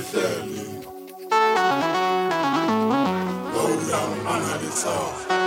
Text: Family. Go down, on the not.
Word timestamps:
Family. 0.00 0.80
Go 3.52 3.66
down, 3.88 4.26
on 4.26 4.42
the 4.60 4.70
not. 4.70 5.43